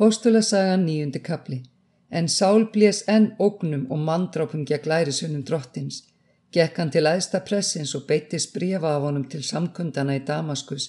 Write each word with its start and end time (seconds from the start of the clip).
Póstula 0.00 0.40
saga 0.40 0.76
nýjundi 0.80 1.20
kapli. 1.20 1.58
En 2.10 2.28
Sál 2.28 2.62
blés 2.72 3.02
enn 3.14 3.26
ógnum 3.46 3.82
og 3.92 3.98
mandrápum 4.06 4.62
gegn 4.68 4.88
lærisunum 4.88 5.42
drottins. 5.48 5.98
Gekk 6.56 6.78
hann 6.80 6.92
til 6.94 7.04
aðsta 7.10 7.42
pressins 7.48 7.92
og 7.98 8.06
beittist 8.08 8.54
brefa 8.54 8.94
af 8.94 9.04
honum 9.04 9.26
til 9.28 9.42
samkundana 9.44 10.14
í 10.16 10.22
Damaskus. 10.30 10.86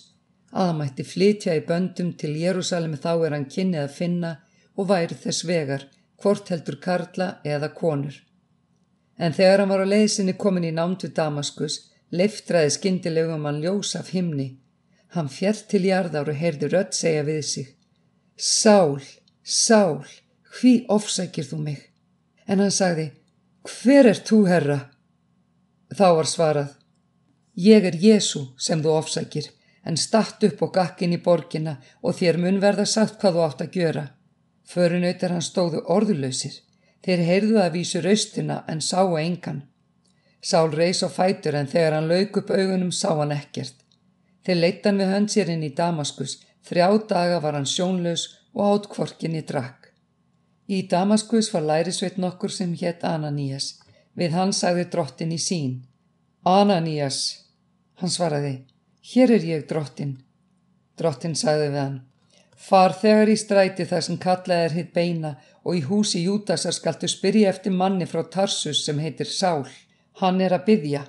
Aðamætti 0.53 1.03
flytja 1.03 1.57
í 1.59 1.63
böndum 1.71 2.13
til 2.21 2.37
Jérúsalemi 2.39 3.01
þá 3.03 3.11
er 3.17 3.35
hann 3.35 3.49
kynnið 3.55 3.81
að 3.81 3.97
finna 3.97 4.31
og 4.77 4.87
væri 4.93 5.19
þess 5.25 5.45
vegar, 5.51 5.83
hvort 6.23 6.53
heldur 6.55 6.79
karla 6.87 7.29
eða 7.43 7.73
konur. 7.81 8.15
En 9.19 9.35
þegar 9.35 9.65
hann 9.65 9.73
var 9.75 9.83
á 9.83 9.91
leiðsinni 9.91 10.37
komin 10.39 10.69
í 10.69 10.71
námt 10.79 11.03
við 11.03 11.17
Damaskus, 11.19 11.81
leiftraði 12.15 12.71
skindilegum 12.77 13.43
hann 13.43 13.59
ljós 13.59 13.91
af 13.99 14.15
himni. 14.15 14.49
Hann 15.11 15.27
fjert 15.27 15.67
til 15.67 15.83
jarðar 15.91 16.31
og 16.31 16.41
heyrði 16.45 16.71
rött 16.71 16.95
segja 16.95 17.27
við 17.27 17.43
sig. 17.53 17.71
Sál, 18.43 19.01
Sál, 19.43 19.99
hví 20.49 20.71
ofsækir 20.89 21.45
þú 21.45 21.57
mig? 21.61 21.81
En 22.49 22.57
hann 22.57 22.73
sagði, 22.73 23.11
hver 23.69 24.09
er 24.09 24.17
þú, 24.17 24.39
herra? 24.49 24.77
Þá 25.93 26.07
var 26.17 26.29
svarað, 26.31 26.71
ég 27.53 27.85
er 27.85 27.99
Jésu 28.01 28.47
sem 28.57 28.81
þú 28.81 28.95
ofsækir, 28.95 29.51
en 29.85 29.93
statt 29.93 30.41
upp 30.49 30.65
og 30.65 30.73
gakkin 30.73 31.13
í 31.13 31.21
borginna 31.21 31.75
og 32.01 32.17
þér 32.17 32.41
mun 32.41 32.59
verða 32.65 32.89
sagt 32.89 33.21
hvað 33.21 33.37
þú 33.37 33.45
átt 33.45 33.63
að 33.67 33.77
gjöra. 33.77 34.05
Förunautar 34.65 35.37
hann 35.37 35.45
stóðu 35.45 35.85
orðulöysir, 35.85 36.57
þeir 37.05 37.25
heyrðu 37.29 37.61
að 37.61 37.73
vísu 37.77 38.01
raustina 38.01 38.63
en 38.65 38.81
sáu 38.81 39.19
engan. 39.21 39.67
Sál 40.41 40.73
reys 40.73 41.05
á 41.05 41.09
fætur 41.13 41.61
en 41.61 41.69
þegar 41.69 41.99
hann 41.99 42.09
lauk 42.09 42.41
upp 42.41 42.49
augunum 42.49 42.89
sá 42.89 43.11
hann 43.13 43.37
ekkert. 43.37 43.85
Þeir 44.41 44.63
leittan 44.65 44.97
við 44.97 45.13
hönd 45.13 45.29
sér 45.29 45.53
inn 45.53 45.61
í 45.61 45.75
Damaskus 45.77 46.39
Þrjá 46.67 46.87
daga 47.09 47.39
var 47.43 47.57
hann 47.57 47.69
sjónlaus 47.69 48.27
og 48.53 48.65
átt 48.67 48.89
kvorkinni 48.93 49.41
drakk. 49.47 49.89
Í 50.71 50.87
Damaskus 50.91 51.49
var 51.53 51.65
lærisveit 51.67 52.17
nokkur 52.21 52.53
sem 52.53 52.73
hétt 52.79 53.03
Ananías. 53.03 53.79
Við 54.15 54.35
hann 54.37 54.53
sagði 54.53 54.85
drottin 54.93 55.33
í 55.35 55.39
sín. 55.39 55.73
Ananías, 56.47 57.17
hann 57.99 58.11
svaraði, 58.13 58.53
hér 59.13 59.35
er 59.37 59.43
ég 59.45 59.67
drottin. 59.69 60.15
Drottin 60.97 61.35
sagði 61.35 61.67
við 61.73 61.79
hann, 61.79 61.97
far 62.55 62.95
þegar 63.01 63.31
í 63.33 63.37
stræti 63.39 63.85
þar 63.89 64.05
sem 64.07 64.19
kallað 64.21 64.65
er 64.65 64.75
hitt 64.77 64.93
beina 64.93 65.35
og 65.63 65.77
í 65.77 65.83
húsi 65.85 66.23
Júdasar 66.25 66.75
skaltu 66.77 67.09
spyrja 67.09 67.49
eftir 67.53 67.73
manni 67.73 68.07
frá 68.09 68.23
Tarsus 68.23 68.83
sem 68.85 68.99
heitir 69.01 69.29
Sál. 69.29 69.65
Hann 70.21 70.41
er 70.41 70.55
að 70.57 70.65
byggja 70.69 71.05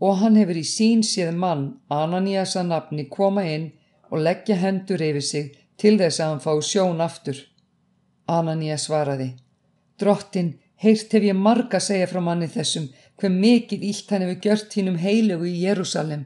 og 0.00 0.18
hann 0.20 0.36
hefur 0.36 0.60
í 0.60 0.64
sín 0.68 1.02
séð 1.04 1.32
mann, 1.40 1.66
Ananías 1.88 2.56
að 2.56 2.70
nafni, 2.72 3.08
koma 3.08 3.46
inn 3.48 3.70
og 4.10 4.22
leggja 4.26 4.56
hendur 4.60 5.02
yfir 5.02 5.24
sig 5.24 5.50
til 5.80 5.96
þess 6.00 6.20
að 6.20 6.30
hann 6.30 6.44
fá 6.44 6.52
sjón 6.62 7.02
aftur. 7.04 7.40
Ananía 8.26 8.78
svaraði, 8.80 9.34
drottin, 10.00 10.54
heirt 10.82 11.12
hef 11.14 11.24
ég 11.24 11.36
marga 11.38 11.80
segja 11.80 12.08
frá 12.10 12.20
manni 12.22 12.48
þessum 12.52 12.88
hver 13.20 13.32
mikið 13.32 13.84
ílt 13.90 14.10
hann 14.12 14.24
hefur 14.26 14.40
gjört 14.46 14.76
hínum 14.76 14.96
heilugu 15.00 15.48
í 15.48 15.60
Jérúsalem 15.64 16.24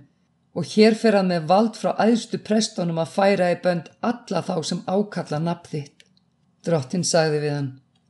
og 0.58 0.67
hér 0.67 0.97
fer 0.98 1.14
hann 1.14 1.31
með 1.31 1.45
vald 1.51 1.77
frá 1.78 1.92
æðstu 2.03 2.41
prestónum 2.47 2.98
að 2.98 3.12
færa 3.17 3.51
í 3.55 3.58
bönd 3.64 3.91
alla 4.03 4.41
þá 4.42 4.56
sem 4.67 4.81
ákalla 4.86 5.39
nafn 5.39 5.70
þitt. 5.75 6.06
Drottin 6.67 7.05
sagði 7.06 7.42
við 7.45 7.55
hann, 7.55 7.69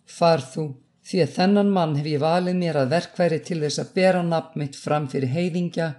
far 0.08 0.40
þú, 0.40 0.64
því 1.04 1.20
að 1.24 1.34
þennan 1.36 1.74
mann 1.74 1.96
hef 1.98 2.08
ég 2.08 2.22
valið 2.22 2.56
mér 2.62 2.80
að 2.80 2.94
verkværi 2.94 3.40
til 3.44 3.60
þess 3.60 3.82
að 3.82 3.92
bera 3.98 4.22
nafn 4.26 4.62
mitt 4.62 4.78
fram 4.80 5.10
fyrir 5.12 5.34
heiðingja, 5.34 5.90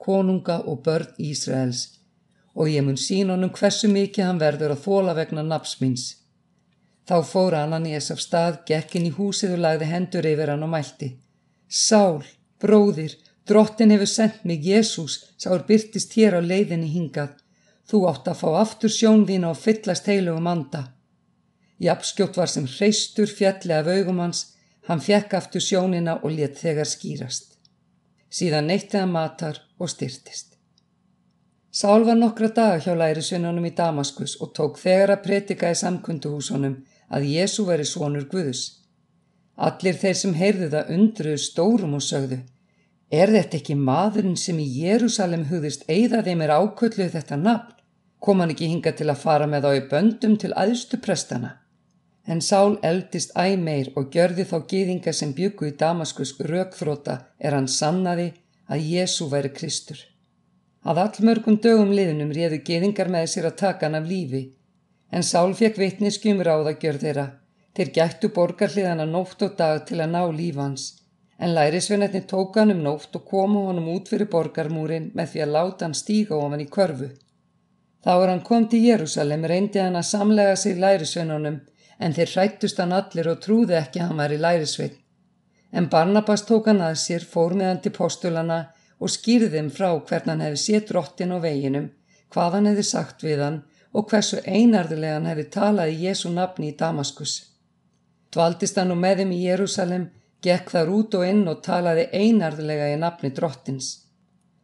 konunga 0.00 0.62
og 0.64 0.80
börn 0.86 1.12
Ísraels 1.20 1.84
og 2.54 2.68
ég 2.68 2.84
mun 2.84 2.98
sín 3.00 3.32
honum 3.32 3.52
hversu 3.56 3.88
mikið 3.88 4.28
hann 4.28 4.40
verður 4.42 4.74
að 4.74 4.84
þóla 4.86 5.14
vegna 5.16 5.44
napsmins. 5.46 6.04
Þá 7.08 7.16
fór 7.26 7.56
Ananías 7.58 8.10
af 8.14 8.20
stað, 8.22 8.62
gekkin 8.68 9.08
í 9.08 9.12
húsið 9.16 9.56
og 9.56 9.62
lagði 9.64 9.90
hendur 9.90 10.28
yfir 10.28 10.52
hann 10.52 10.62
og 10.66 10.70
mælti. 10.74 11.08
Sál, 11.68 12.22
bróðir, 12.62 13.16
drottin 13.48 13.90
hefur 13.90 14.10
sendt 14.10 14.44
mig 14.44 14.62
Jésús, 14.62 15.18
sáur 15.40 15.64
byrtist 15.66 16.14
hér 16.14 16.38
á 16.38 16.40
leiðinni 16.40 16.92
hingað. 16.92 17.34
Þú 17.88 18.04
átt 18.12 18.28
að 18.30 18.38
fá 18.44 18.48
aftur 18.60 18.92
sjón 18.92 19.26
þín 19.26 19.48
og 19.48 19.58
fyllast 19.58 20.06
heilugum 20.06 20.46
anda. 20.46 20.84
Japskjótt 21.82 22.38
var 22.38 22.50
sem 22.52 22.68
hreistur 22.70 23.26
fjalli 23.26 23.74
af 23.74 23.90
augum 23.90 24.22
hans, 24.22 24.44
hann 24.86 25.02
fjekk 25.02 25.34
aftur 25.40 25.64
sjónina 25.64 26.20
og 26.22 26.36
let 26.36 26.60
þegar 26.62 26.86
skýrast. 26.86 27.56
Síðan 28.30 28.70
neytti 28.70 29.00
hann 29.00 29.10
matar 29.12 29.58
og 29.82 29.90
styrtist. 29.90 30.51
Sál 31.72 32.04
var 32.04 32.18
nokkra 32.20 32.52
daga 32.52 32.78
hjá 32.84 32.92
lærisvinnunum 33.00 33.64
í 33.64 33.74
Damaskus 33.76 34.36
og 34.44 34.52
tók 34.56 34.78
þegar 34.80 35.14
að 35.14 35.22
pretika 35.26 35.70
í 35.72 35.78
samkunduhúsunum 35.80 36.74
að 37.08 37.28
Jésu 37.32 37.64
veri 37.64 37.86
svonur 37.88 38.28
Guðus. 38.28 38.64
Allir 39.56 39.96
þeir 39.96 40.18
sem 40.20 40.34
heyrðu 40.36 40.68
það 40.74 40.90
undruðu 40.96 41.40
stórum 41.40 41.96
og 41.96 42.04
sögðu 42.04 42.42
Er 43.12 43.28
þetta 43.28 43.58
ekki 43.58 43.74
maðurinn 43.76 44.38
sem 44.40 44.60
í 44.60 44.64
Jérúsalem 44.80 45.42
hugðist 45.50 45.82
eigða 45.84 46.22
þeim 46.24 46.44
er 46.46 46.52
ákvölluð 46.54 47.10
þetta 47.16 47.36
nafn? 47.40 47.74
Kom 48.22 48.40
hann 48.40 48.54
ekki 48.54 48.70
hinga 48.70 48.92
til 48.96 49.08
að 49.12 49.20
fara 49.24 49.48
með 49.50 49.66
þá 49.66 49.72
í 49.76 49.82
böndum 49.90 50.36
til 50.40 50.52
aðstu 50.56 51.00
prestana? 51.04 51.50
En 52.24 52.40
Sál 52.40 52.78
eldist 52.86 53.34
æg 53.36 53.58
meir 53.60 53.90
og 53.96 54.08
gjörði 54.14 54.46
þá 54.48 54.56
gýðinga 54.70 55.12
sem 55.18 55.34
byggu 55.36 55.68
í 55.68 55.76
Damaskus 55.76 56.32
rökþróta 56.40 57.18
er 57.38 57.58
hann 57.58 57.68
sannaði 57.68 58.30
að 58.72 58.88
Jésu 58.94 59.28
væri 59.28 59.52
Kristur. 59.58 60.11
Að 60.82 60.98
allmörgum 61.04 61.60
dögum 61.62 61.92
liðnum 61.94 62.32
réðu 62.34 62.58
geðingar 62.66 63.10
með 63.14 63.28
sér 63.32 63.46
að 63.50 63.58
taka 63.60 63.86
hann 63.86 63.98
af 64.00 64.08
lífi, 64.08 64.42
en 65.14 65.22
Sál 65.22 65.54
fekk 65.54 65.78
vitniskjum 65.78 66.42
ráða 66.42 66.74
gjör 66.82 66.98
þeirra. 67.04 67.26
Þeir 67.76 67.92
gættu 67.96 68.30
borgarliðana 68.36 69.06
nótt 69.08 69.44
og 69.46 69.54
dag 69.58 69.84
til 69.88 70.00
að 70.02 70.10
ná 70.12 70.22
lífans, 70.38 70.88
en 71.38 71.54
lærisveinetni 71.54 72.24
tók 72.32 72.58
hann 72.58 72.74
um 72.74 72.82
nótt 72.82 73.14
og 73.16 73.24
komu 73.30 73.62
honum 73.68 73.92
út 73.94 74.10
fyrir 74.10 74.28
borgarmúrin 74.34 75.12
með 75.14 75.30
því 75.32 75.44
að 75.44 75.54
láta 75.56 75.86
hann 75.86 75.96
stíga 75.96 76.36
ofan 76.36 76.64
í 76.66 76.68
körfu. 76.76 77.12
Þá 78.02 78.12
er 78.16 78.28
hann 78.32 78.44
kom 78.48 78.66
til 78.68 78.82
Jérúsalem, 78.82 79.46
reyndi 79.46 79.78
hann 79.78 79.96
að 79.96 80.08
samlega 80.10 80.58
sig 80.58 80.78
lærisveinunum, 80.82 81.60
en 82.02 82.14
þeir 82.16 82.34
hrættust 82.34 82.82
hann 82.82 82.92
allir 82.98 83.30
og 83.30 83.40
trúði 83.44 83.78
ekki 83.78 84.02
að 84.02 84.10
hann 84.10 84.22
var 84.24 84.34
í 84.34 84.42
lærisvein. 84.42 84.96
En 85.72 85.88
Barnabas 85.88 86.42
tók 86.48 86.66
hann 86.68 86.82
að 86.82 86.98
sér, 87.06 87.22
fór 87.22 87.54
með 87.54 87.70
hann 87.70 87.82
til 87.86 87.94
postulana, 87.96 88.58
og 89.02 89.10
skýrði 89.10 89.50
þeim 89.56 89.70
frá 89.74 89.88
hvern 89.98 90.30
hann 90.32 90.44
hefði 90.46 90.60
sétt 90.62 90.90
drottin 90.90 91.34
á 91.34 91.38
veginum, 91.42 91.88
hvað 92.30 92.56
hann 92.56 92.68
hefði 92.70 92.84
sagt 92.88 93.24
við 93.26 93.42
hann 93.44 93.58
og 93.92 94.06
hversu 94.10 94.38
einarðulega 94.46 95.16
hann 95.18 95.30
hefði 95.30 95.46
talað 95.56 95.94
í 95.94 95.98
Jésu 96.06 96.30
nafni 96.32 96.70
í 96.70 96.76
Damaskus. 96.78 97.34
Dvaldist 98.32 98.78
hann 98.80 98.92
nú 98.92 98.96
með 99.00 99.22
þeim 99.22 99.34
í 99.36 99.40
Jérúsalem, 99.42 100.06
gekk 100.42 100.70
þar 100.74 100.92
út 100.98 101.16
og 101.18 101.26
inn 101.28 101.42
og 101.50 101.60
talaði 101.66 102.06
einarðulega 102.12 102.88
í 102.94 103.00
nafni 103.02 103.32
drottins. 103.36 103.90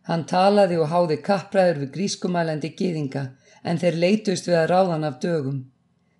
Hann 0.08 0.24
talaði 0.24 0.78
og 0.80 0.88
háði 0.88 1.18
kappræður 1.20 1.82
við 1.82 1.92
grískumælandi 1.96 2.72
gýðinga 2.78 3.26
en 3.68 3.80
þeir 3.82 3.98
leitust 4.04 4.48
við 4.48 4.62
að 4.62 4.70
ráðan 4.72 5.04
af 5.04 5.18
dögum. 5.20 5.58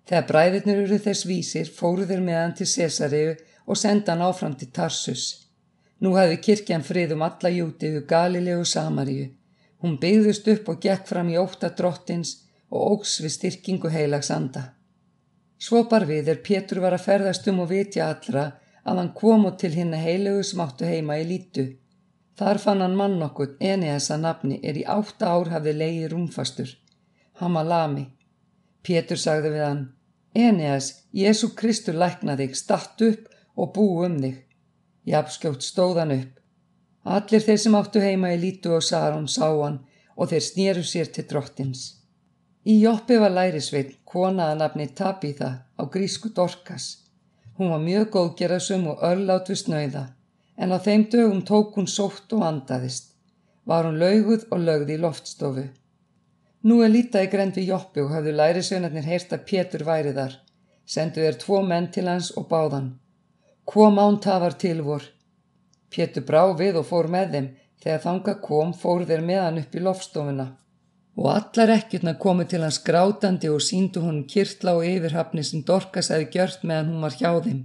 Þegar 0.05 0.27
bræðirnir 0.29 0.83
eru 0.83 0.99
þess 1.01 1.25
vísir 1.29 1.71
fóru 1.73 2.05
þeir 2.09 2.21
með 2.25 2.41
hann 2.41 2.55
til 2.59 2.67
Cesariu 2.69 3.33
og 3.65 3.77
senda 3.77 4.13
hann 4.13 4.25
áfram 4.27 4.55
til 4.57 4.69
Tarsus. 4.73 5.48
Nú 5.99 6.13
hafði 6.15 6.37
kirkjan 6.45 6.85
frið 6.87 7.15
um 7.15 7.23
alla 7.27 7.51
jútiðu 7.51 8.05
Galilegu 8.07 8.65
Samaríu. 8.65 9.27
Hún 9.83 9.97
byggðust 9.99 10.47
upp 10.53 10.69
og 10.71 10.79
gekk 10.83 11.07
fram 11.07 11.29
í 11.31 11.37
óta 11.39 11.69
drottins 11.75 12.35
og 12.69 12.93
ógs 12.93 13.19
við 13.23 13.35
styrkingu 13.35 13.91
heilags 13.91 14.31
anda. 14.31 14.63
Svo 15.59 15.83
bar 15.91 16.05
við 16.07 16.31
er 16.31 16.39
Pétur 16.43 16.79
var 16.83 16.95
að 16.95 17.05
ferðast 17.07 17.47
um 17.51 17.59
og 17.65 17.71
vitja 17.73 18.07
allra 18.07 18.45
að 18.87 19.01
hann 19.01 19.13
kom 19.15 19.45
og 19.49 19.57
til 19.59 19.73
hinn 19.75 19.93
heilegu 19.93 20.43
sem 20.47 20.63
áttu 20.63 20.87
heima 20.87 21.19
í 21.19 21.25
lítu. 21.27 21.65
Þar 22.39 22.61
fann 22.63 22.81
hann 22.83 22.95
mann 22.95 23.19
okkur, 23.23 23.57
Eneas 23.59 24.07
að 24.13 24.21
nafni, 24.23 24.59
er 24.63 24.77
í 24.79 24.85
átta 24.87 25.33
ár 25.35 25.51
hafði 25.51 25.73
leiði 25.75 26.11
rúmfastur. 26.13 26.71
Hann 27.41 27.57
var 27.59 27.67
lami. 27.67 28.05
Pétur 28.83 29.19
sagði 29.19 29.51
við 29.57 29.65
hann, 29.65 29.81
Eneas, 30.35 30.93
Jésu 31.11 31.51
Kristur 31.59 31.99
lækna 31.99 32.37
þig, 32.39 32.55
statt 32.55 33.01
upp 33.03 33.27
og 33.59 33.73
bú 33.75 33.87
um 34.05 34.15
þig. 34.23 34.37
Japskjótt 35.09 35.65
stóðan 35.65 36.13
upp. 36.15 36.33
Allir 37.03 37.45
þeir 37.45 37.61
sem 37.63 37.77
áttu 37.79 38.03
heima 38.03 38.33
í 38.35 38.41
lítu 38.41 38.75
og 38.75 38.83
Saron 38.85 39.27
sá 39.27 39.47
hann 39.47 39.79
og 40.15 40.29
þeir 40.31 40.45
snýru 40.45 40.83
sér 40.85 41.09
til 41.15 41.25
drottins. 41.29 41.83
Í 42.67 42.75
Joppi 42.83 43.17
var 43.17 43.33
lærisveitn 43.33 43.97
konaða 44.05 44.59
nafni 44.59 44.87
Tabitha 44.99 45.49
á 45.79 45.83
grísku 45.93 46.29
Dorkas. 46.35 46.85
Hún 47.57 47.71
var 47.73 47.81
mjög 47.83 48.11
góðgerðasum 48.15 48.87
og 48.91 49.03
örlátt 49.09 49.49
við 49.51 49.61
snauða 49.63 50.05
en 50.59 50.75
á 50.75 50.77
þeim 50.85 51.05
dögum 51.11 51.41
tók 51.47 51.77
hún 51.79 51.87
sótt 51.87 52.33
og 52.35 52.43
andaðist. 52.43 53.13
Var 53.65 53.85
hún 53.87 53.99
lauguð 54.01 54.45
og 54.51 54.63
lögð 54.67 54.93
í 54.95 54.97
loftstofu. 54.99 55.65
Nú 56.67 56.81
er 56.83 56.91
lítið 56.91 57.29
grend 57.31 57.55
við 57.55 57.71
Joppi 57.71 58.03
og 58.03 58.11
hafðu 58.11 58.33
lærisveinarnir 58.35 59.07
heyrt 59.07 59.31
að 59.35 59.45
Pétur 59.47 59.85
væri 59.87 60.11
þar. 60.17 60.33
Sendu 60.85 61.23
þeir 61.23 61.37
tvo 61.39 61.61
menn 61.63 61.87
til 61.95 62.09
hans 62.09 62.33
og 62.35 62.49
báðan. 62.51 62.97
Kom 63.69 63.99
án 64.01 64.15
tafar 64.17 64.55
til 64.57 64.81
vor. 64.81 65.03
Pétur 65.93 66.23
brá 66.25 66.41
við 66.57 66.79
og 66.79 66.87
fór 66.89 67.09
með 67.13 67.33
þeim. 67.33 67.49
Þegar 67.83 67.99
þanga 68.05 68.33
kom 68.41 68.71
fór 68.73 69.03
þeir 69.09 69.21
með 69.27 69.41
hann 69.43 69.59
upp 69.61 69.75
í 69.75 69.83
lofstofuna. 69.85 70.47
og 71.19 71.27
allar 71.35 71.73
ekkjurna 71.73 72.13
komu 72.23 72.45
til 72.47 72.61
hans 72.63 72.77
grátandi 72.87 73.49
og 73.51 73.61
síndu 73.61 73.99
honum 74.05 74.27
kirtla 74.33 74.75
og 74.77 74.85
yfirhafni 74.87 75.43
sem 75.43 75.63
Dorkas 75.67 76.09
hefði 76.13 76.29
gjört 76.35 76.61
meðan 76.63 76.91
hún 76.93 77.01
var 77.05 77.17
hjá 77.19 77.31
þeim. 77.45 77.59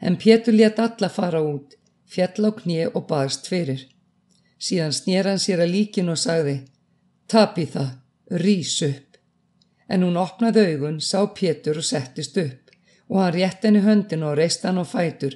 En 0.00 0.16
Pétur 0.22 0.54
let 0.54 0.78
alla 0.78 1.08
fara 1.16 1.40
út, 1.42 1.74
fjall 2.06 2.46
á 2.46 2.50
knið 2.60 2.94
og 2.94 3.08
baðst 3.10 3.50
fyrir. 3.50 3.82
Síðan 4.66 4.94
snýra 4.94 5.32
hann 5.32 5.42
sér 5.42 5.64
að 5.64 5.74
líkin 5.74 6.12
og 6.14 6.20
sagði, 6.22 6.56
tap 7.26 7.58
í 7.58 7.66
það, 7.66 7.90
rís 8.44 8.76
upp. 8.86 9.18
En 9.88 10.06
hún 10.06 10.20
opnaði 10.22 10.68
augun, 10.70 11.00
sá 11.00 11.26
Pétur 11.34 11.82
og 11.82 11.88
settist 11.90 12.38
upp 12.38 12.67
og 13.08 13.20
hann 13.22 13.34
rétt 13.36 13.64
henni 13.64 13.82
höndin 13.84 14.24
og 14.28 14.36
reist 14.38 14.64
hann 14.68 14.80
á 14.82 14.84
fætur, 14.84 15.34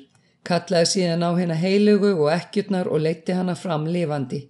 kallaði 0.49 0.91
síðan 0.93 1.27
á 1.29 1.31
henni 1.39 1.57
heilugu 1.65 2.13
og 2.15 2.33
ekkjurnar 2.35 2.91
og 2.93 3.05
leitti 3.07 3.37
hanna 3.39 3.55
fram 3.55 3.87
lifandi. 3.97 4.43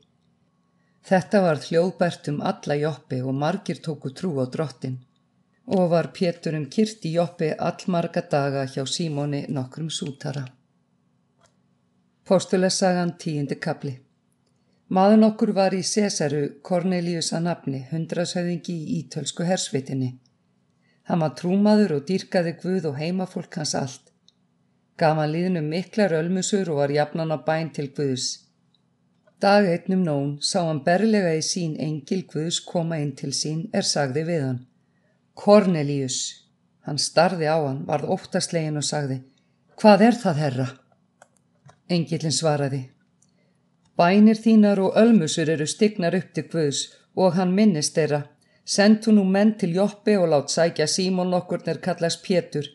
Þetta 1.09 1.41
var 1.47 1.63
hljóðbært 1.65 2.29
um 2.33 2.43
alla 2.51 2.77
Joppi 2.79 3.19
og 3.23 3.35
margir 3.35 3.83
tóku 3.87 4.13
trú 4.15 4.37
á 4.39 4.47
drottin 4.47 5.01
og 5.67 5.91
var 5.91 6.11
Péturinn 6.15 6.69
kyrt 6.75 7.05
í 7.07 7.15
Joppi 7.17 7.53
allmarga 7.69 8.23
daga 8.31 8.65
hjá 8.67 8.83
Símóni 8.87 9.45
nokkrum 9.49 9.91
sútara. 9.91 10.45
Póstulesagan 12.27 13.15
tíundi 13.19 13.59
kapli 13.59 13.99
Maður 14.93 15.21
nokkur 15.23 15.51
var 15.57 15.73
í 15.73 15.81
Cesaru 15.89 16.43
Cornelius 16.69 17.31
að 17.33 17.47
nafni, 17.47 17.79
hundrasauðingi 17.91 18.75
í 18.77 18.99
ítölsku 18.99 19.47
hersvitinni. 19.49 20.11
Hann 21.13 21.21
var 21.21 21.35
trúmaður 21.37 21.99
og 21.99 22.07
dýrkaði 22.09 22.55
Guð 22.63 22.87
og 22.89 22.95
heimafólk 22.97 23.59
hans 23.61 23.75
allt. 23.77 24.07
Hann 25.03 25.19
líðnum 25.29 25.67
miklar 25.69 26.15
ölmusur 26.17 26.71
og 26.73 26.79
var 26.79 26.95
jafnan 26.95 27.35
á 27.37 27.39
bæn 27.45 27.69
til 27.77 27.91
Guðs. 27.93 28.47
Dag 29.37 29.69
einnum 29.69 30.07
nón 30.07 30.31
sá 30.41 30.63
hann 30.65 30.81
berlega 30.87 31.35
í 31.37 31.43
sín 31.45 31.75
engil 31.77 32.23
Guðs 32.33 32.63
koma 32.65 32.97
inn 33.03 33.13
til 33.13 33.35
sín 33.37 33.67
er 33.77 33.85
sagði 33.85 34.25
við 34.31 34.43
hann. 34.47 34.61
Kornelíus. 35.37 36.19
Hann 36.89 36.97
starði 36.97 37.45
á 37.45 37.61
hann, 37.61 37.85
varð 37.85 38.09
óttaslegin 38.17 38.81
og 38.81 38.89
sagði, 38.89 39.21
hvað 39.77 40.09
er 40.09 40.21
það 40.25 40.41
herra? 40.47 40.69
Engilin 41.93 42.33
svaraði, 42.33 42.87
bænir 44.01 44.41
þínar 44.41 44.81
og 44.81 44.97
ölmusur 44.97 45.53
eru 45.53 45.69
stignar 45.69 46.17
upp 46.17 46.33
til 46.33 46.49
Guðs 46.49 46.87
og 47.15 47.37
hann 47.37 47.53
minnist 47.53 48.01
þeirra. 48.01 48.25
Send 48.65 49.01
þú 49.03 49.13
nú 49.17 49.25
menn 49.27 49.57
til 49.59 49.75
Joppi 49.75 50.15
og 50.17 50.29
lát 50.31 50.51
sækja 50.51 50.87
Símón 50.87 51.35
okkur 51.35 51.65
nær 51.67 51.81
kallast 51.83 52.23
Pétur. 52.23 52.67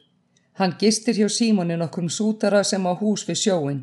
Hann 0.59 0.75
gistir 0.79 1.15
hjá 1.15 1.29
Símónin 1.29 1.81
okkur 1.85 2.03
um 2.03 2.09
sútara 2.09 2.63
sem 2.63 2.83
á 2.83 2.93
hús 2.99 3.23
við 3.27 3.37
sjóin. 3.43 3.79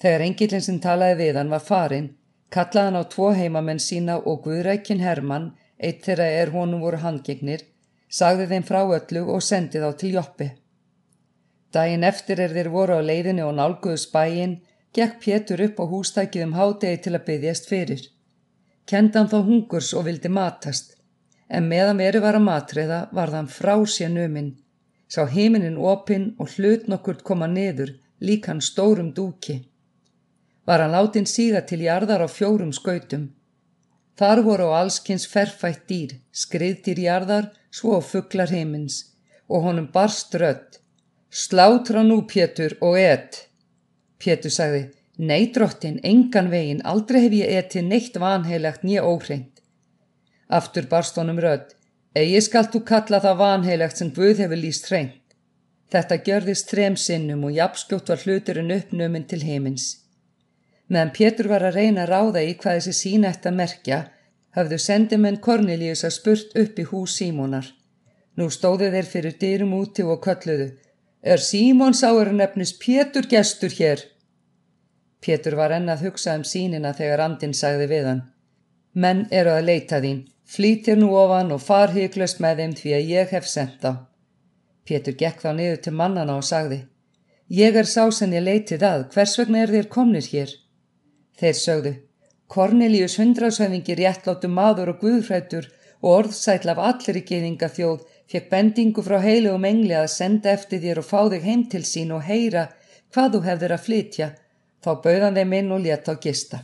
Þegar 0.00 0.24
engillin 0.26 0.62
sem 0.62 0.80
talaði 0.80 1.18
við 1.20 1.36
hann 1.36 1.50
var 1.50 1.60
farin, 1.60 2.08
kallaði 2.50 2.86
hann 2.86 3.00
á 3.00 3.04
tvo 3.12 3.28
heimamenn 3.36 3.80
sína 3.80 4.16
og 4.18 4.42
Guðrækin 4.44 5.04
Hermann, 5.04 5.52
eitt 5.78 6.04
þeirra 6.06 6.26
er 6.40 6.52
honum 6.56 6.80
voru 6.80 7.00
handgegnir, 7.04 7.60
sagði 8.08 8.48
þeim 8.50 8.64
frá 8.70 8.80
öllu 8.84 9.26
og 9.34 9.42
sendi 9.42 9.82
þá 9.82 9.90
til 10.00 10.14
Joppi. 10.16 10.48
Dæin 11.74 12.04
eftir 12.04 12.40
er 12.40 12.54
þeir 12.56 12.70
voru 12.70 12.96
á 12.96 13.02
leiðinu 13.02 13.48
og 13.48 13.56
nálguðu 13.58 14.00
spægin, 14.00 14.60
gekk 14.94 15.20
Pétur 15.20 15.64
upp 15.66 15.80
á 15.82 15.84
hústækið 15.90 16.46
um 16.46 16.56
hádegi 16.58 17.02
til 17.02 17.14
að 17.18 17.26
byggjast 17.28 17.68
fyrir. 17.68 18.13
Kendan 18.86 19.28
þá 19.32 19.38
hungurs 19.48 19.92
og 19.96 20.06
vildi 20.08 20.28
matast, 20.28 20.96
en 21.48 21.68
meðan 21.68 22.02
veru 22.04 22.20
var 22.24 22.38
að 22.38 22.46
matriða 22.48 23.00
var 23.12 23.32
þann 23.34 23.52
frá 23.58 23.76
sér 23.88 24.10
numinn, 24.12 24.54
sá 25.08 25.24
heiminin 25.24 25.78
opinn 25.78 26.32
og 26.38 26.56
hlut 26.56 26.88
nokkurt 26.88 27.22
koma 27.24 27.46
niður, 27.46 27.94
líkan 28.20 28.60
stórum 28.60 29.12
dúki 29.16 29.62
var 30.66 30.80
hann 30.80 30.94
látin 30.96 31.26
síga 31.28 31.60
til 31.68 31.84
jarðar 31.84 32.24
á 32.24 32.28
fjórum 32.28 32.72
skautum. 32.72 33.28
Þar 34.18 34.42
voru 34.46 34.70
á 34.70 34.80
allskynns 34.84 35.26
ferfætt 35.28 35.86
dýr, 35.90 36.16
skriðdýr 36.32 37.00
jarðar, 37.06 37.50
svo 37.70 38.00
fugglar 38.00 38.52
heimins 38.54 39.02
og 39.48 39.66
honum 39.66 39.88
barst 39.92 40.34
rödd. 40.40 40.78
Slátra 41.30 42.04
nú, 42.06 42.22
Pétur, 42.30 42.76
og 42.80 42.96
et. 42.98 43.48
Pétur 44.22 44.54
sagði, 44.54 44.84
nei 45.18 45.50
drottin, 45.54 46.00
engan 46.02 46.50
vegin, 46.50 46.82
aldrei 46.84 47.24
hef 47.26 47.34
ég 47.38 47.58
etið 47.58 47.88
neitt 47.88 48.16
vanheilagt 48.20 48.82
nýja 48.82 49.04
óhreint. 49.06 49.60
Aftur 50.48 50.86
barst 50.90 51.18
honum 51.18 51.38
rödd, 51.40 51.74
eigi 52.14 52.40
skalt 52.46 52.72
þú 52.74 52.84
kalla 52.88 53.20
það 53.22 53.40
vanheilagt 53.42 54.00
sem 54.00 54.10
Guð 54.14 54.42
hefur 54.44 54.60
líst 54.60 54.90
hreint. 54.90 55.20
Þetta 55.92 56.18
gjörðist 56.26 56.70
þrem 56.72 56.96
sinnum 56.98 57.44
og 57.46 57.54
jafnskjótt 57.54 58.10
var 58.10 58.22
hluturinn 58.24 58.74
uppnuminn 58.74 59.28
til 59.30 59.42
heimins. 59.46 59.86
Meðan 60.88 61.12
Pétur 61.16 61.48
var 61.48 61.62
að 61.64 61.78
reyna 61.78 62.04
að 62.04 62.10
ráða 62.10 62.42
í 62.44 62.54
hvað 62.60 62.80
þessi 62.80 62.94
sína 62.98 63.30
eftir 63.30 63.52
að 63.52 63.58
merkja, 63.60 63.98
hafðu 64.56 64.78
sendimenn 64.82 65.40
Kornelíus 65.44 66.04
að 66.04 66.16
spurt 66.18 66.56
upp 66.60 66.78
í 66.78 66.86
hús 66.90 67.14
Símónar. 67.20 67.68
Nú 68.36 68.50
stóðu 68.50 68.90
þeir 68.90 69.08
fyrir 69.08 69.36
dyrum 69.40 69.76
úti 69.78 70.02
og 70.02 70.20
kölluðu. 70.24 70.72
Er 71.22 71.40
Símón 71.40 71.94
sáur 71.94 72.32
nefnus 72.34 72.74
Pétur 72.78 73.30
gestur 73.30 73.72
hér? 73.78 74.02
Pétur 75.24 75.56
var 75.56 75.72
ennað 75.72 76.04
hugsað 76.06 76.40
um 76.40 76.46
sínina 76.48 76.92
þegar 76.96 77.22
andin 77.26 77.54
sagði 77.56 77.86
við 77.92 78.08
hann. 78.10 78.22
Menn 78.92 79.26
eru 79.30 79.54
að 79.56 79.68
leita 79.70 80.00
þín, 80.04 80.24
flýtir 80.44 80.98
nú 81.00 81.14
ofan 81.16 81.52
og 81.54 81.62
far 81.64 81.94
hygglust 81.94 82.42
með 82.44 82.60
þeim 82.60 82.74
því 82.80 82.96
að 82.98 83.12
ég 83.14 83.32
hef 83.36 83.48
sendt 83.48 83.78
þá. 83.80 83.92
Pétur 84.84 85.16
gekk 85.22 85.40
þá 85.44 85.50
niður 85.56 85.80
til 85.86 85.94
mannana 86.00 86.36
og 86.36 86.44
sagði. 86.44 86.84
Ég 87.48 87.76
er 87.76 87.88
sá 87.88 88.04
sem 88.12 88.32
ég 88.36 88.44
leitið 88.44 88.84
að, 88.84 89.06
hvers 89.14 89.38
vegna 89.40 89.64
er 89.64 89.72
þér 89.72 89.88
komnir 89.96 90.28
hér? 90.28 90.52
Þeir 91.40 91.56
sögðu, 91.60 91.94
Kornelius 92.54 93.16
hundrasöfingi 93.18 93.96
réttláttu 93.98 94.48
maður 94.52 94.92
og 94.92 95.00
guðfrættur 95.00 95.70
og 96.04 96.10
orðsætl 96.18 96.70
af 96.74 96.80
allir 96.88 97.18
í 97.18 97.24
geðinga 97.30 97.70
þjóð 97.72 98.04
fekk 98.30 98.50
bendingu 98.52 99.04
frá 99.04 99.16
heilugum 99.24 99.64
engli 99.68 99.96
að 99.98 100.12
senda 100.12 100.52
eftir 100.52 100.82
þér 100.84 101.00
og 101.00 101.08
fá 101.08 101.20
þig 101.32 101.46
heim 101.48 101.64
til 101.72 101.82
sín 101.88 102.12
og 102.16 102.24
heyra 102.28 102.68
hvað 103.14 103.34
þú 103.34 103.40
hefðir 103.48 103.74
að 103.74 103.84
flytja, 103.86 104.28
þá 104.84 104.92
bauðan 105.04 105.40
þeim 105.40 105.52
inn 105.58 105.72
og 105.72 105.84
leta 105.86 106.12
á 106.12 106.20
gista. 106.20 106.60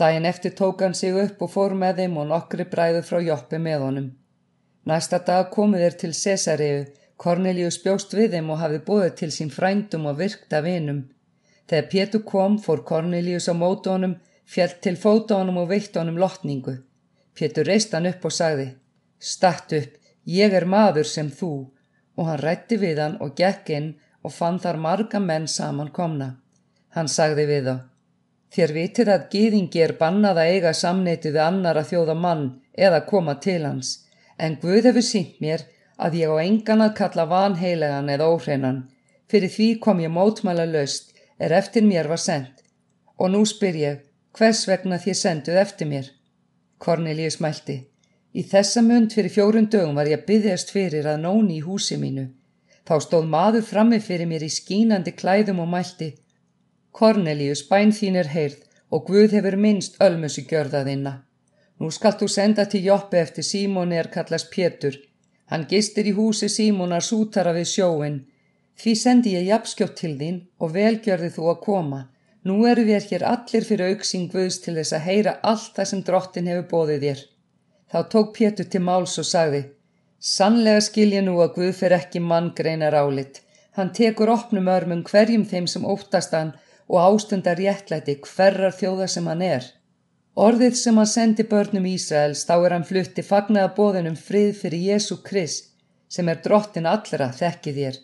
Dæin 0.00 0.24
eftir 0.24 0.54
tók 0.56 0.80
hann 0.80 0.94
sig 0.94 1.16
upp 1.24 1.42
og 1.44 1.52
fór 1.52 1.74
með 1.76 2.02
þeim 2.02 2.16
og 2.22 2.28
nokkri 2.30 2.64
bræðu 2.72 3.02
frá 3.04 3.18
Joppi 3.20 3.58
með 3.58 3.82
honum. 3.84 4.08
Næsta 4.88 5.18
dag 5.26 5.50
komu 5.52 5.76
þeir 5.76 5.96
til 6.00 6.14
Cesareu, 6.16 6.84
Kornelius 7.20 7.76
bjóst 7.84 8.14
við 8.16 8.36
þeim 8.36 8.48
og 8.54 8.62
hafði 8.62 8.78
búið 8.86 9.10
til 9.18 9.28
sín 9.34 9.50
frændum 9.52 10.06
og 10.08 10.16
virkta 10.22 10.62
vinum. 10.64 11.02
Þegar 11.68 11.90
Pétur 11.92 12.22
kom 12.30 12.56
fór 12.64 12.80
Kornelius 12.88 13.50
á 13.52 13.54
mótu 13.54 13.92
honum, 13.92 14.16
fjall 14.46 14.72
til 14.80 14.96
fóta 14.96 15.36
honum 15.42 15.60
og 15.62 15.68
veitt 15.74 15.98
honum 16.00 16.16
lotningu. 16.18 16.78
Pétur 17.36 17.68
reist 17.68 17.92
hann 17.92 18.08
upp 18.08 18.24
og 18.24 18.32
sagði, 18.32 18.70
statt 19.20 19.74
upp, 19.76 19.92
ég 20.24 20.56
er 20.56 20.64
maður 20.64 21.06
sem 21.06 21.28
þú, 21.28 21.52
og 22.16 22.26
hann 22.30 22.40
rætti 22.40 22.80
við 22.80 23.02
hann 23.04 23.20
og 23.20 23.36
gekk 23.36 23.70
inn 23.76 23.92
og 24.24 24.32
fann 24.32 24.58
þar 24.64 24.80
marga 24.80 25.20
menn 25.20 25.46
saman 25.48 25.92
komna. 25.92 26.38
Hann 26.96 27.08
sagði 27.08 27.46
við 27.50 27.68
þá, 27.68 27.76
þér 28.54 28.72
vitið 28.76 29.10
að 29.14 29.26
gýðingi 29.34 29.82
er 29.84 29.96
bannað 29.98 30.40
að 30.42 30.54
eiga 30.54 30.72
samneiti 30.74 31.30
við 31.30 31.42
annar 31.44 31.78
að 31.78 31.90
þjóða 31.92 32.16
mann 32.24 32.46
eða 32.74 33.04
koma 33.10 33.36
til 33.44 33.60
hans, 33.66 33.92
en 34.38 34.58
Guð 34.62 34.88
hefur 34.90 35.06
sínt 35.06 35.38
mér 35.44 35.66
að 35.96 36.16
ég 36.22 36.32
á 36.32 36.36
engan 36.42 36.82
að 36.86 36.96
kalla 37.00 37.28
vanheilegan 37.30 38.10
eða 38.10 38.30
óhreinan, 38.34 38.80
fyrir 39.30 39.54
því 39.54 39.68
kom 39.84 40.00
ég 40.02 40.14
mótmæla 40.14 40.66
löst 40.66 41.14
er 41.38 41.54
eftir 41.56 41.86
mér 41.86 42.08
var 42.10 42.20
sendt 42.20 42.64
og 43.20 43.30
nú 43.34 43.44
spyr 43.46 43.76
ég 43.76 44.00
hvers 44.36 44.66
vegna 44.68 44.98
þið 45.02 45.16
senduð 45.20 45.60
eftir 45.60 45.88
mér. 45.90 46.06
Kornelíus 46.80 47.40
mælti. 47.44 47.76
Í 48.32 48.42
þessa 48.46 48.82
mund 48.86 49.12
fyrir 49.12 49.32
fjórun 49.34 49.68
dögum 49.72 49.98
var 49.98 50.08
ég 50.08 50.24
byggðast 50.26 50.70
fyrir 50.72 51.08
að 51.10 51.24
nóni 51.24 51.58
í 51.58 51.64
húsi 51.64 51.98
mínu. 52.00 52.28
Þá 52.86 52.94
stóð 53.04 53.26
maður 53.34 53.66
frammi 53.66 53.98
fyrir 54.00 54.30
mér 54.30 54.46
í 54.46 54.52
skínandi 54.54 55.12
klæðum 55.18 55.60
og 55.64 55.68
mælti. 55.74 56.14
Kornelíus, 56.92 57.62
bæn 57.70 57.92
þín 57.96 58.18
er 58.22 58.32
heyrð 58.34 58.64
og 58.90 59.06
Guð 59.06 59.36
hefur 59.36 59.56
minnst 59.56 60.00
ölmusi 60.06 60.46
gjörðaðinna. 60.50 61.14
Nú 61.80 61.90
skalt 61.94 62.20
þú 62.20 62.28
senda 62.28 62.66
til 62.66 62.84
Joppi 62.84 63.20
eftir 63.20 63.46
Símóni 63.46 63.96
er 63.96 64.10
kallast 64.14 64.50
Pétur. 64.54 64.98
Hann 65.50 65.68
gistir 65.70 66.06
í 66.10 66.16
húsi 66.18 66.48
Símónar 66.48 67.04
sútara 67.06 67.54
við 67.56 67.72
sjóin 67.74 68.20
Því 68.80 68.92
sendi 68.96 69.32
ég 69.34 69.48
jafnskjótt 69.50 69.98
til 69.98 70.14
þín 70.16 70.36
og 70.64 70.70
velgjörði 70.72 71.28
þú 71.34 71.48
að 71.50 71.58
koma. 71.66 71.98
Nú 72.48 72.54
eru 72.68 72.86
við 72.88 73.10
hér 73.10 73.24
allir 73.28 73.66
fyrir 73.68 73.90
auksing 73.92 74.30
Guðs 74.32 74.56
til 74.64 74.72
þess 74.78 74.94
að 74.96 75.04
heyra 75.08 75.34
allt 75.50 75.74
það 75.76 75.88
sem 75.90 76.00
drottin 76.06 76.48
hefur 76.48 76.64
bóðið 76.70 77.04
þér. 77.04 77.20
Þá 77.92 77.98
tók 78.14 78.32
Pétur 78.38 78.70
til 78.72 78.80
máls 78.86 79.18
og 79.20 79.28
sagði, 79.28 79.60
Sannlega 80.30 80.80
skilja 80.86 81.20
nú 81.26 81.36
að 81.44 81.52
Guð 81.58 81.74
fyrir 81.76 81.96
ekki 81.98 82.24
mann 82.24 82.48
greinar 82.56 82.96
álit. 82.96 83.42
Hann 83.76 83.92
tekur 83.98 84.32
opnum 84.32 84.72
örmum 84.72 85.04
hverjum 85.10 85.44
þeim 85.52 85.68
sem 85.68 85.84
óttast 85.84 86.32
hann 86.36 86.54
og 86.90 86.98
ástundar 87.06 87.60
réttlæti 87.62 88.16
hverrar 88.26 88.74
þjóða 88.74 89.06
sem 89.14 89.28
hann 89.30 89.44
er. 89.46 89.66
Orðið 90.44 90.76
sem 90.82 90.98
hann 90.98 91.10
sendi 91.10 91.46
börnum 91.50 91.86
Ísraels 91.90 92.42
þá 92.48 92.54
er 92.58 92.74
hann 92.76 92.86
flutti 92.90 93.22
fagnaða 93.26 93.72
bóðinum 93.76 94.16
frið 94.18 94.52
fyrir 94.62 94.86
Jésu 94.90 95.20
Krist 95.26 95.70
sem 96.10 96.28
er 96.28 96.40
drottin 96.44 96.88
allra 96.90 97.30
þekkið 97.36 97.78
þér. 97.80 98.00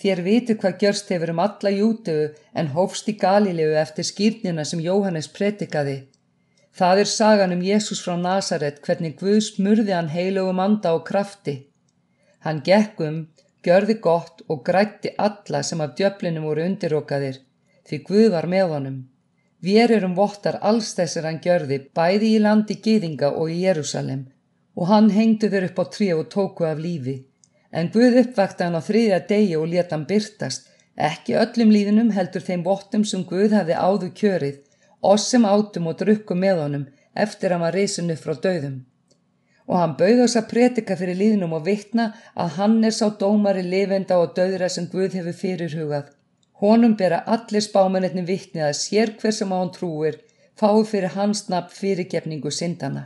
Þér 0.00 0.22
vitu 0.24 0.56
hvað 0.60 0.78
gjörst 0.82 1.10
hefur 1.12 1.32
um 1.34 1.42
alla 1.44 1.70
jútu 1.74 2.14
en 2.56 2.70
hófst 2.76 3.10
í 3.12 3.16
Galilegu 3.20 3.74
eftir 3.80 4.06
skýrnina 4.08 4.64
sem 4.64 4.80
Jóhannes 4.80 5.28
pretikaði. 5.34 5.98
Það 6.72 7.02
er 7.02 7.10
sagan 7.10 7.52
um 7.56 7.64
Jésús 7.66 8.00
frá 8.04 8.14
Nazaret 8.16 8.78
hvernig 8.86 9.18
Guð 9.20 9.42
smurði 9.48 9.92
hann 9.92 10.08
heilugum 10.14 10.62
anda 10.62 10.94
og 10.96 11.04
krafti. 11.10 11.56
Hann 12.46 12.62
gekk 12.64 13.02
um, 13.04 13.18
gjörði 13.66 13.98
gott 14.00 14.40
og 14.48 14.62
grætti 14.64 15.12
alla 15.18 15.60
sem 15.66 15.82
af 15.84 15.92
djöflinum 15.98 16.46
voru 16.48 16.64
undirokaðir, 16.64 17.42
því 17.90 17.98
Guð 18.06 18.28
var 18.34 18.46
með 18.46 18.74
honum. 18.74 18.98
Við 19.60 19.94
erum 19.96 20.14
vottar 20.16 20.56
alls 20.64 20.94
þessir 20.96 21.26
hann 21.28 21.40
gjörði, 21.44 21.78
bæði 21.92 22.28
í 22.36 22.42
landi 22.44 22.76
Gýðinga 22.84 23.32
og 23.36 23.50
í 23.52 23.58
Jérúsalem, 23.64 24.22
og 24.78 24.86
hann 24.88 25.10
hengdu 25.12 25.50
þeir 25.52 25.66
upp 25.68 25.80
á 25.82 25.84
trí 25.96 26.12
og 26.14 26.28
tóku 26.32 26.64
af 26.64 26.78
lífi. 26.80 27.16
En 27.70 27.90
Guð 27.92 28.16
uppvakti 28.22 28.64
hann 28.64 28.78
á 28.78 28.82
þriðja 28.86 29.18
degi 29.28 29.58
og 29.58 29.66
leta 29.72 29.96
hann 29.96 30.06
byrtast, 30.08 30.70
ekki 30.96 31.36
öllum 31.42 31.74
líðinum 31.74 32.12
heldur 32.16 32.46
þeim 32.46 32.62
vottum 32.64 33.04
sem 33.04 33.26
Guð 33.28 33.52
hefði 33.58 33.76
áðu 33.76 34.08
kjörið, 34.20 34.56
oss 35.00 35.28
sem 35.32 35.44
átum 35.44 35.90
og 35.90 35.98
drukkum 36.00 36.40
með 36.40 36.62
honum 36.62 36.86
eftir 37.26 37.52
að 37.52 37.62
maður 37.62 37.78
reysinu 37.80 38.16
frá 38.16 38.32
döðum. 38.46 38.78
Og 39.70 39.76
hann 39.78 39.96
bauð 39.98 40.24
oss 40.24 40.38
að 40.38 40.48
pretika 40.54 40.96
fyrir 40.98 41.18
líðnum 41.18 41.52
og 41.58 41.66
vittna 41.66 42.08
að 42.34 42.56
hann 42.56 42.80
er 42.84 42.96
sá 42.96 43.06
dómari 43.20 43.62
lifenda 43.66 44.18
og 44.22 44.32
döðra 44.38 44.70
sem 44.72 44.88
Guð 44.90 45.18
hefur 45.20 45.36
fyrirhugað. 45.42 46.08
Honum 46.60 46.96
bera 47.00 47.22
allir 47.34 47.64
spámanetni 47.64 48.24
vittnið 48.28 48.66
að 48.66 48.76
sér 48.80 49.14
hver 49.20 49.34
sem 49.36 49.52
á 49.54 49.56
hann 49.56 49.72
trúir 49.76 50.20
fái 50.60 50.84
fyrir 50.90 51.14
hans 51.16 51.46
nafn 51.48 51.76
fyrirgefningu 51.78 52.52
syndana. 52.52 53.04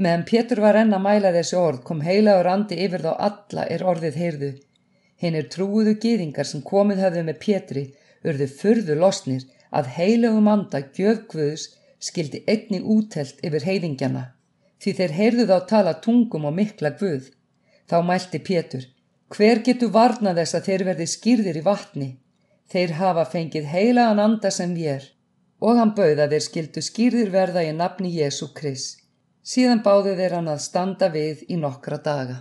Meðan 0.00 0.26
Pétur 0.30 0.62
var 0.64 0.78
enn 0.80 0.94
að 0.96 1.04
mæla 1.06 1.32
þessi 1.36 1.56
orð 1.60 1.82
kom 1.88 2.00
heila 2.06 2.38
og 2.38 2.44
randi 2.46 2.78
yfir 2.84 3.04
þá 3.06 3.12
alla 3.28 3.66
er 3.74 3.86
orðið 3.92 4.20
heyrðu. 4.22 4.52
Hinn 5.20 5.38
er 5.40 5.48
trúuðu 5.54 5.96
gýðingar 6.04 6.48
sem 6.48 6.62
komið 6.72 7.02
hafðu 7.04 7.24
með 7.26 7.40
Pétri 7.44 7.84
urðu 8.24 8.48
furðu 8.60 8.96
losnir 9.02 9.48
að 9.70 9.90
heilögum 9.96 10.48
anda 10.54 10.80
gjöfgvöðs 10.96 11.66
skildi 12.00 12.44
einni 12.48 12.80
útelt 12.80 13.42
yfir 13.44 13.66
heiðingjana 13.66 14.30
því 14.80 14.94
þeir 14.96 15.14
heyrðu 15.18 15.46
þá 15.50 15.58
tala 15.68 15.92
tungum 16.04 16.46
og 16.48 16.56
mikla 16.56 16.94
gvöð. 16.96 17.28
Þá 17.90 17.96
mælti 18.06 18.40
Pétur, 18.46 18.84
hver 19.34 19.60
getur 19.66 19.92
varna 19.92 20.32
þess 20.36 20.56
að 20.56 20.66
þeir 20.68 20.84
verði 20.88 21.06
skýrðir 21.10 21.60
í 21.60 21.64
vatni? 21.66 22.08
Þeir 22.70 22.92
hafa 23.00 23.24
fengið 23.26 23.66
heilagan 23.66 24.22
anda 24.22 24.50
sem 24.54 24.74
við 24.74 24.92
er 24.96 25.06
og 25.60 25.76
hann 25.76 25.94
bauða 25.96 26.28
þeir 26.30 26.44
skildu 26.44 26.82
skýrðir 26.84 27.32
verða 27.34 27.64
í 27.66 27.72
nafni 27.76 28.12
Jésu 28.14 28.48
Kris. 28.56 28.84
Síðan 29.42 29.82
báðu 29.84 30.14
þeir 30.16 30.36
hann 30.38 30.48
að 30.48 30.62
standa 30.64 31.08
við 31.12 31.42
í 31.48 31.58
nokkra 31.60 31.98
daga. 32.04 32.36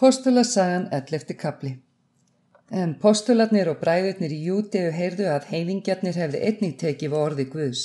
Postula 0.00 0.44
sagan 0.44 0.88
11. 0.92 1.34
kapli 1.40 1.76
En 2.70 2.96
postulatnir 3.02 3.68
og 3.70 3.78
bræðurnir 3.82 4.32
í 4.34 4.42
Júteu 4.48 4.90
heyrðu 4.92 5.28
að 5.30 5.46
heilingjarnir 5.52 6.18
hefði 6.18 6.42
einnig 6.48 6.78
tekið 6.80 7.14
á 7.14 7.18
orði 7.18 7.46
Guðs 7.52 7.82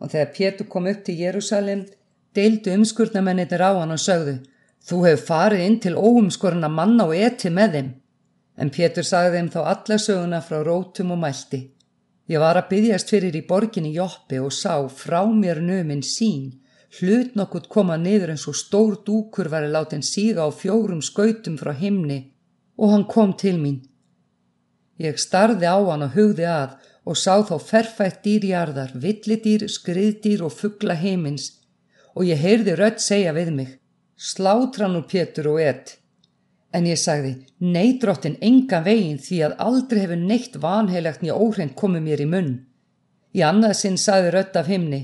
og 0.00 0.12
þegar 0.12 0.32
Pétur 0.36 0.68
kom 0.72 0.88
upp 0.90 1.02
til 1.04 1.16
Jérúsalem 1.20 1.84
deildu 2.36 2.72
umskurnamennir 2.76 3.60
á 3.60 3.76
hann 3.76 3.92
og 3.92 4.00
sögðu 4.00 4.38
Þú 4.86 4.98
hefur 5.02 5.26
farið 5.26 5.62
inn 5.66 5.78
til 5.82 5.94
óumskorna 5.98 6.68
manna 6.70 7.08
og 7.08 7.16
eti 7.18 7.50
með 7.50 7.72
þeim. 7.74 7.88
En 8.56 8.70
Pétur 8.72 9.04
sagði 9.04 9.36
þeim 9.36 9.48
þá 9.52 9.60
alla 9.72 9.98
söguna 10.00 10.40
frá 10.44 10.62
rótum 10.64 11.12
og 11.14 11.20
mælti. 11.24 11.60
Ég 12.26 12.42
var 12.42 12.58
að 12.58 12.70
byggjast 12.70 13.10
fyrir 13.12 13.36
í 13.38 13.44
borginni 13.46 13.92
Joppi 13.94 14.40
og 14.42 14.54
sá 14.54 14.80
frá 14.90 15.20
mér 15.30 15.60
nöminn 15.62 16.02
sín. 16.02 16.56
Hlut 16.98 17.36
nokkurt 17.38 17.68
koma 17.68 17.98
niður 18.00 18.32
eins 18.32 18.46
og 18.50 18.56
stór 18.56 18.96
dúkur 19.06 19.50
var 19.52 19.66
að 19.66 19.74
láta 19.76 19.94
henn 19.94 20.06
síga 20.06 20.46
á 20.46 20.50
fjórum 20.50 21.02
skautum 21.04 21.58
frá 21.60 21.74
himni 21.76 22.18
og 22.80 22.92
hann 22.92 23.06
kom 23.10 23.34
til 23.36 23.60
mín. 23.60 23.82
Ég 24.98 25.20
starði 25.20 25.68
á 25.68 25.76
hann 25.76 26.06
og 26.06 26.16
hugði 26.16 26.48
að 26.48 26.76
og 27.06 27.18
sá 27.20 27.38
þá 27.46 27.56
ferfætt 27.62 28.24
dýrjarðar, 28.24 28.96
villidýr, 28.98 29.68
skriðdýr 29.70 30.42
og 30.42 30.54
fuggla 30.56 30.96
heimins 30.98 31.52
og 32.16 32.24
ég 32.26 32.40
heyrði 32.40 32.74
rött 32.80 33.02
segja 33.04 33.34
við 33.36 33.52
mig, 33.54 33.70
slátran 34.16 34.96
úr 34.98 35.06
Pétur 35.06 35.52
og 35.52 35.60
ett. 35.62 35.98
En 36.76 36.84
ég 36.84 36.98
sagði, 37.00 37.32
nei 37.60 37.96
drottin 38.00 38.36
enga 38.44 38.82
veginn 38.84 39.20
því 39.22 39.38
að 39.46 39.56
aldrei 39.64 40.02
hefur 40.02 40.20
neitt 40.20 40.58
vanheilagt 40.60 41.22
nýja 41.22 41.38
óhreint 41.40 41.76
komið 41.78 42.02
mér 42.04 42.22
í 42.24 42.26
munn. 42.28 42.50
Í 43.32 43.40
annað 43.46 43.78
sinn 43.78 43.96
sagði 44.00 44.34
rött 44.34 44.58
af 44.60 44.68
himni, 44.68 45.00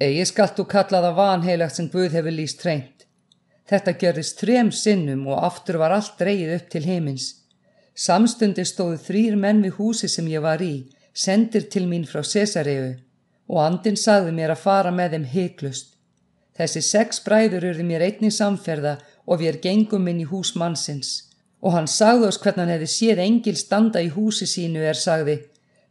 eigi 0.00 0.24
skallt 0.30 0.56
þú 0.56 0.66
kallaða 0.72 1.12
vanheilagt 1.18 1.76
sem 1.76 1.90
Guð 1.92 2.16
hefur 2.16 2.36
líst 2.38 2.64
hreint. 2.64 3.06
Þetta 3.68 3.96
gerðist 4.00 4.40
þrem 4.40 4.72
sinnum 4.72 5.26
og 5.28 5.44
aftur 5.50 5.78
var 5.82 5.92
allt 5.96 6.16
dreyið 6.20 6.56
upp 6.56 6.72
til 6.72 6.84
heimins. 6.88 7.28
Samstundi 7.94 8.64
stóðu 8.64 8.98
þrýr 9.04 9.36
menn 9.36 9.62
við 9.64 9.76
húsi 9.78 10.08
sem 10.08 10.28
ég 10.32 10.44
var 10.44 10.64
í, 10.64 10.88
sendir 11.12 11.68
til 11.68 11.84
mín 11.88 12.08
frá 12.08 12.24
Cesareu 12.24 12.94
og 13.52 13.58
andin 13.60 13.98
sagði 14.00 14.32
mér 14.32 14.54
að 14.54 14.64
fara 14.64 14.92
með 14.94 15.16
þeim 15.16 15.26
heiklust. 15.34 15.88
Þessi 16.56 16.82
sex 16.84 17.20
bræður 17.24 17.68
urði 17.70 17.84
mér 17.84 18.04
einnig 18.06 18.32
samferða 18.32 18.96
og 19.26 19.40
við 19.40 19.60
gengum 19.64 20.08
inn 20.08 20.24
í 20.24 20.30
hús 20.30 20.54
mannsins 20.56 21.30
og 21.62 21.76
hann 21.76 21.86
sagði 21.86 22.26
oss 22.28 22.40
hvernig 22.42 22.64
hann 22.64 22.74
hefði 22.74 22.90
séð 22.90 23.22
engil 23.22 23.56
standa 23.56 24.02
í 24.02 24.10
húsi 24.14 24.48
sínu 24.50 24.82
er 24.82 24.98
sagði 24.98 25.38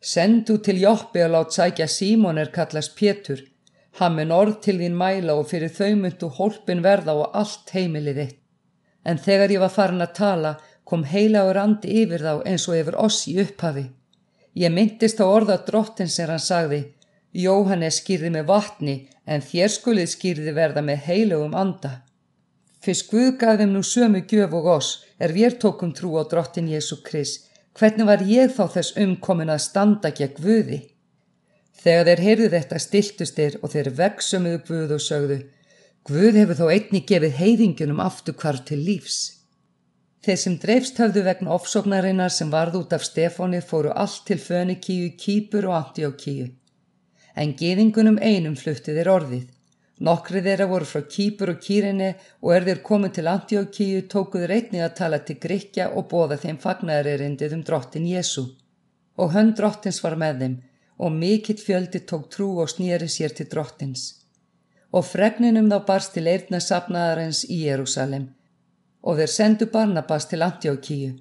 Sendu 0.01 0.57
til 0.57 0.79
Joppi 0.81 1.21
og 1.21 1.29
lát 1.29 1.53
sækja 1.53 1.85
Símon 1.85 2.39
er 2.41 2.49
kallast 2.49 2.95
Pétur. 2.97 3.43
Hann 3.99 4.15
mun 4.15 4.31
orð 4.33 4.55
til 4.65 4.79
þín 4.81 4.95
mæla 4.97 5.35
og 5.37 5.49
fyrir 5.51 5.69
þau 5.69 5.93
myndu 5.99 6.29
hólpin 6.37 6.81
verða 6.81 7.13
og 7.13 7.35
allt 7.37 7.69
heimilið 7.75 8.17
þitt. 8.21 8.37
En 9.05 9.21
þegar 9.21 9.53
ég 9.53 9.61
var 9.61 9.73
farin 9.75 10.01
að 10.01 10.15
tala 10.17 10.55
kom 10.89 11.03
heila 11.05 11.43
og 11.45 11.53
randi 11.55 11.93
yfir 12.01 12.25
þá 12.25 12.41
eins 12.49 12.65
og 12.67 12.79
yfir 12.79 12.97
oss 12.97 13.27
í 13.29 13.35
upphafi. 13.43 13.85
Ég 14.57 14.73
myndist 14.73 15.21
á 15.21 15.25
orða 15.29 15.59
drottins 15.67 16.17
er 16.19 16.33
hann 16.33 16.41
sagði, 16.41 16.81
Jóhannes 17.31 18.01
skýrði 18.01 18.33
með 18.33 18.49
vatni 18.49 18.95
en 19.25 19.45
þér 19.45 19.69
skulið 19.69 20.09
skýrði 20.15 20.55
verða 20.57 20.81
með 20.81 21.05
heilugum 21.05 21.53
anda. 21.53 22.01
Fyrst 22.81 23.11
Guð 23.11 23.35
gaf 23.41 23.59
þeim 23.59 23.75
nú 23.75 23.83
sömu 23.85 24.23
gjöf 24.25 24.53
og 24.57 24.69
oss 24.75 24.91
er 25.21 25.33
við 25.35 25.59
tókum 25.61 25.91
trú 25.93 26.15
á 26.17 26.25
drottin 26.25 26.69
Jésu 26.71 26.97
Krist, 27.05 27.49
hvernig 27.77 28.07
var 28.09 28.23
ég 28.25 28.55
þá 28.55 28.63
þess 28.75 28.97
umkomin 28.97 29.53
að 29.53 29.65
standa 29.67 30.09
gegn 30.17 30.39
Guði? 30.41 30.79
Þegar 31.81 32.09
þeir 32.09 32.23
heyrðu 32.25 32.49
þetta 32.55 32.79
stiltust 32.81 33.37
þeir 33.37 33.59
og 33.61 33.73
þeir 33.73 33.91
veksumuðu 33.99 34.63
Guð 34.67 34.95
og 34.97 35.03
sögðu, 35.05 35.37
Guð 36.09 36.41
hefur 36.41 36.57
þó 36.57 36.65
einni 36.73 37.03
gefið 37.05 37.37
heiðingunum 37.37 38.01
aftur 38.01 38.33
hvar 38.41 38.57
til 38.65 38.81
lífs. 38.81 39.19
Þeir 40.25 40.39
sem 40.41 40.57
dreifst 40.61 40.97
höfðu 41.01 41.21
vegna 41.25 41.53
ofsóknarinnar 41.53 42.33
sem 42.33 42.49
varð 42.49 42.79
út 42.81 42.93
af 42.97 43.05
Stefáni 43.05 43.61
fóru 43.61 43.93
allt 43.93 44.25
til 44.25 44.41
Fönikíu, 44.41 45.13
Kýpur 45.21 45.69
og 45.69 45.77
Antiókíu. 45.77 46.49
En 47.37 47.53
geðingunum 47.57 48.17
einum 48.21 48.57
flutti 48.57 48.93
þeir 48.97 49.09
orðið. 49.09 49.47
Nokkrið 50.01 50.47
þeirra 50.49 50.65
voru 50.65 50.87
frá 50.89 51.03
Kýpur 51.13 51.51
og 51.53 51.59
Kýrinni 51.61 52.09
og 52.41 52.53
er 52.55 52.63
þeir 52.65 52.79
komið 52.85 53.11
til 53.17 53.27
Antiókíu 53.29 54.01
tókuður 54.09 54.53
einnig 54.55 54.81
að 54.81 54.95
tala 54.97 55.19
til 55.25 55.35
Gríkja 55.43 55.91
og 55.93 56.07
bóða 56.09 56.39
þeim 56.41 56.57
fagnæðaririndið 56.63 57.53
um 57.57 57.61
drottin 57.67 58.07
Jésu. 58.09 58.47
Og 59.21 59.35
hönd 59.35 59.53
drottins 59.59 59.99
var 60.01 60.15
með 60.17 60.39
þeim 60.41 60.55
og 61.05 61.13
mikill 61.21 61.61
fjöldi 61.61 62.01
tók 62.09 62.31
trú 62.33 62.47
og 62.63 62.71
snýri 62.73 63.09
sér 63.13 63.35
til 63.37 63.49
drottins. 63.51 64.03
Og 64.89 65.05
fregninum 65.05 65.69
þá 65.69 65.77
barst 65.85 66.15
til 66.15 66.25
eirna 66.27 66.59
sapnaðarins 66.59 67.43
í 67.45 67.61
Jérúsalem 67.67 68.31
og 69.01 69.17
þeir 69.17 69.31
sendu 69.33 69.67
Barnabas 69.69 70.27
til 70.29 70.41
Antjókíu. 70.45 71.11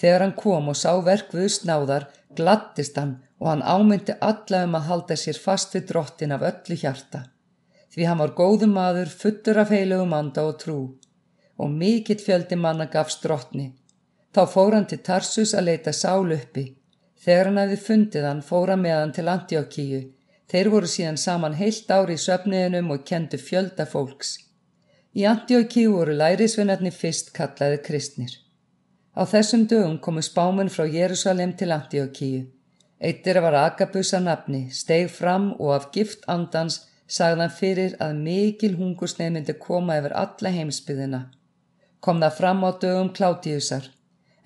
Þegar 0.00 0.24
hann 0.24 0.36
kom 0.36 0.68
og 0.72 0.78
sá 0.80 0.92
verkvöðust 1.04 1.66
náðar, 1.68 2.08
glattist 2.36 2.96
hann 2.96 3.18
og 3.40 3.50
hann 3.50 3.64
ámyndi 3.64 4.16
alla 4.20 4.64
um 4.64 4.80
að 4.80 4.88
halda 4.88 5.20
sér 5.20 5.40
fast 5.44 5.76
við 5.76 5.86
drottin 5.92 6.32
af 6.36 6.44
öllu 6.48 6.80
hjarta. 6.80 7.22
Því 7.90 8.06
hann 8.06 8.22
var 8.22 8.34
góðum 8.38 8.74
maður, 8.74 9.08
futtur 9.10 9.58
af 9.58 9.70
heilugum 9.74 10.12
anda 10.14 10.46
og 10.46 10.58
trú 10.62 10.80
og 11.60 11.70
mikill 11.70 12.20
fjöldi 12.24 12.56
manna 12.56 12.86
gafst 12.88 13.24
drottni. 13.24 13.66
Þá 14.34 14.42
fór 14.52 14.76
hann 14.76 14.86
til 14.88 15.00
Tarsus 15.04 15.52
að 15.58 15.66
leita 15.68 15.92
sál 15.92 16.32
uppi. 16.36 16.64
Þegar 17.20 17.50
hann 17.50 17.60
hefði 17.60 17.78
fundið 17.86 18.28
hann, 18.28 18.42
fór 18.50 18.72
hann 18.72 18.84
með 18.84 18.96
hann 18.96 19.12
til 19.16 19.26
Antjókíu. 19.28 20.00
Þeir 20.50 20.70
voru 20.72 20.88
síðan 20.90 21.18
saman 21.20 21.58
heilt 21.58 21.90
ári 21.92 22.16
í 22.16 22.22
söfniðinum 22.22 22.94
og 22.94 23.04
kendu 23.10 23.38
fjölda 23.38 23.86
fólks. 23.90 24.38
Í 25.14 25.26
Antiochíu 25.28 25.92
voru 25.98 26.14
lærisveinarnir 26.16 26.96
fyrst 26.96 27.34
kallaði 27.36 27.82
kristnir. 27.86 28.32
Á 29.12 29.26
þessum 29.28 29.66
dögum 29.68 29.98
komu 30.00 30.22
spáminn 30.24 30.72
frá 30.72 30.86
Jérúsalem 30.88 31.52
til 31.58 31.74
Antiochíu. 31.76 32.46
Eittir 33.00 33.40
var 33.42 33.56
Agabusa 33.66 34.20
nafni, 34.20 34.68
steg 34.70 35.10
fram 35.10 35.52
og 35.58 35.74
af 35.74 35.90
gift 35.92 36.24
andans 36.28 36.86
sagðan 37.10 37.52
fyrir 37.60 37.96
að 38.04 38.18
mikil 38.24 38.76
hungursneið 38.78 39.32
myndi 39.34 39.54
koma 39.64 39.98
yfir 40.00 40.14
alla 40.22 40.52
heimsbyðina. 40.56 41.20
Kom 42.00 42.22
það 42.22 42.36
fram 42.38 42.62
á 42.64 42.70
dögum 42.84 43.10
klátiðusar, 43.16 43.90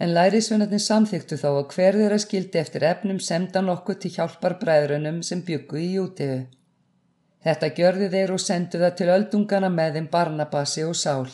en 0.00 0.14
lærisveinarnir 0.16 0.82
samþyktu 0.82 1.38
þá 1.42 1.48
að 1.52 1.62
hver 1.74 1.98
þeirra 2.00 2.20
skildi 2.24 2.60
eftir 2.62 2.86
efnum 2.88 3.20
semdan 3.28 3.70
okkur 3.76 4.00
til 4.00 4.14
hjálpar 4.16 4.56
bræðrunum 4.62 5.22
sem 5.22 5.44
byggu 5.46 5.80
í 5.82 5.88
Jútegu. 5.98 6.42
Þetta 7.44 7.72
gjörðu 7.76 8.10
þeir 8.16 8.32
og 8.34 8.40
sendu 8.40 8.80
það 8.80 8.94
til 8.98 9.10
öldungana 9.18 9.68
með 9.70 9.98
þeim 9.98 10.12
Barnabasi 10.12 10.86
og 10.88 10.96
Sál. 10.96 11.28